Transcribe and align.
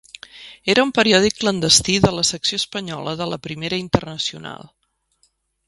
Era 0.73 0.85
un 0.85 0.93
periòdic 0.99 1.35
clandestí 1.43 1.99
de 2.07 2.11
la 2.21 2.25
secció 2.31 2.59
espanyola 2.63 3.15
de 3.21 3.29
la 3.35 3.41
Primera 3.47 3.81
Internacional. 3.85 4.69